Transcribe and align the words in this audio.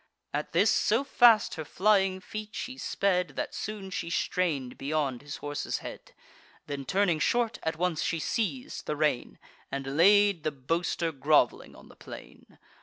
At 0.33 0.51
this, 0.51 0.71
so 0.71 1.03
fast 1.03 1.53
her 1.53 1.63
flying 1.63 2.19
feet 2.21 2.55
she 2.55 2.75
sped, 2.79 3.33
That 3.35 3.53
soon 3.53 3.91
she 3.91 4.09
strain'd 4.09 4.75
beyond 4.75 5.21
his 5.21 5.37
horse's 5.37 5.77
head: 5.77 6.13
Then 6.65 6.85
turning 6.85 7.19
short, 7.19 7.59
at 7.61 7.77
once 7.77 8.01
she 8.01 8.17
seiz'd 8.17 8.87
the 8.87 8.95
rein, 8.95 9.37
And 9.71 9.95
laid 9.95 10.41
the 10.43 10.49
boaster 10.51 11.11
grov'ling 11.11 11.75
on 11.75 11.87
the 11.87 11.95
plain. 11.95 12.57